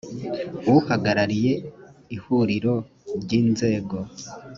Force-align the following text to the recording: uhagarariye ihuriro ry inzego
uhagarariye 0.77 1.53
ihuriro 2.15 2.75
ry 3.21 3.31
inzego 3.39 3.97